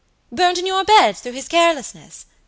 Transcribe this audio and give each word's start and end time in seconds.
"Burnt 0.31 0.57
in 0.57 0.65
your 0.65 0.83
beds 0.83 1.19
through 1.21 1.33
his 1.33 1.47
carelessness! 1.47 2.25